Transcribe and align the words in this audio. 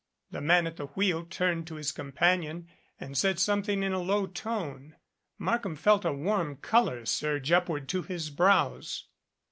The 0.31 0.41
man 0.41 0.65
at 0.65 0.77
the 0.77 0.87
wheel 0.87 1.25
turned 1.25 1.67
to 1.67 1.75
his 1.75 1.91
companion 1.91 2.67
and 2.99 3.15
said 3.15 3.37
something 3.39 3.83
in 3.83 3.93
a 3.93 4.01
low 4.01 4.25
tone. 4.25 4.95
Markham 5.37 5.75
felt 5.75 6.05
a 6.05 6.11
warm 6.11 6.55
color 6.55 7.05
surge 7.05 7.51
upward 7.51 7.87
to 7.89 8.01
his 8.01 8.31
brows. 8.31 9.05